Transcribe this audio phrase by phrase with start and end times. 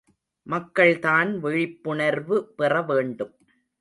[0.47, 3.33] மக்கள்தான் விழிப்புணர்வு பெறவேண்டும்.